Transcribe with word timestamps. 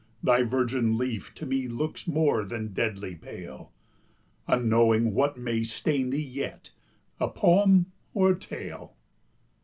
thy 0.23 0.41
virgin 0.41 0.97
leaf 0.97 1.31
To 1.35 1.45
me 1.45 1.67
looks 1.67 2.07
more 2.07 2.43
than 2.43 2.69
deadly 2.73 3.13
pale, 3.13 3.71
Unknowing 4.47 5.13
what 5.13 5.37
may 5.37 5.63
stain 5.63 6.09
thee 6.09 6.17
yet, 6.23 6.71
A 7.19 7.27
poem 7.29 7.91
or 8.15 8.31
a 8.31 8.35
tale. 8.39 8.95